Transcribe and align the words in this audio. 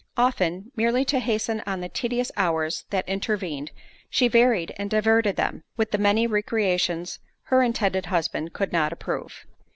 Often, 0.17 0.71
merely 0.75 1.05
to 1.05 1.19
hasten 1.19 1.61
on 1.67 1.79
the 1.81 1.87
tedious 1.87 2.31
hours 2.35 2.85
that 2.89 3.07
intervened, 3.07 3.69
she 4.09 4.27
varied 4.27 4.73
and 4.77 4.89
diverted 4.89 5.35
them, 5.35 5.61
with 5.77 5.91
the 5.91 5.99
many 5.99 6.25
recreations 6.25 7.19
her 7.43 7.61
intended 7.61 8.07
husband 8.07 8.51
could 8.51 8.73
not 8.73 8.91
approve. 8.91 9.45